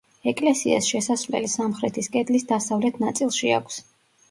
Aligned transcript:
ეკლესიას 0.29 0.89
შესასვლელი 0.93 1.51
სამხრეთის 1.57 2.11
კედლის 2.17 2.49
დასავლეთ 2.55 3.01
ნაწილში 3.07 3.57
აქვს. 3.63 3.81